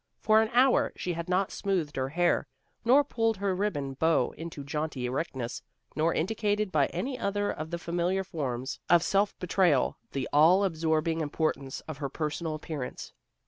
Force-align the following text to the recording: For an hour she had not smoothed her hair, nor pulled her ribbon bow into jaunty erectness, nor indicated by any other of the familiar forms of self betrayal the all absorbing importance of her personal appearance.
For 0.19 0.41
an 0.41 0.49
hour 0.51 0.91
she 0.95 1.13
had 1.13 1.29
not 1.29 1.51
smoothed 1.51 1.95
her 1.95 2.09
hair, 2.09 2.47
nor 2.83 3.03
pulled 3.03 3.37
her 3.37 3.55
ribbon 3.55 3.93
bow 3.93 4.31
into 4.31 4.63
jaunty 4.63 5.05
erectness, 5.05 5.61
nor 5.95 6.11
indicated 6.11 6.71
by 6.71 6.87
any 6.87 7.19
other 7.19 7.51
of 7.51 7.69
the 7.69 7.77
familiar 7.77 8.23
forms 8.23 8.79
of 8.89 9.03
self 9.03 9.37
betrayal 9.37 9.99
the 10.13 10.27
all 10.33 10.63
absorbing 10.63 11.21
importance 11.21 11.81
of 11.81 11.99
her 11.99 12.09
personal 12.09 12.55
appearance. 12.55 13.13